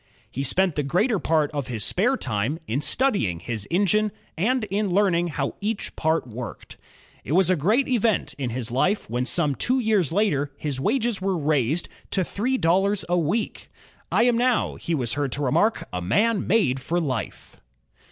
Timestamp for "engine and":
3.69-4.63